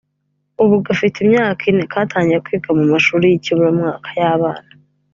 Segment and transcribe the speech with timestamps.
[0.63, 4.71] ubu gafite imyaka ine katangiye kwiga mu mashuri y’ikiburamwaka y’abana